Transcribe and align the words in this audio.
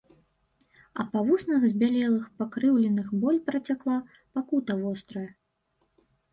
А 1.03 1.03
па 1.11 1.21
вуснах 1.27 1.67
збялелых, 1.73 2.25
пакрыўленых 2.41 3.13
боль 3.21 3.39
працякла, 3.53 3.97
пакута 4.33 4.81
вострая. 4.85 5.27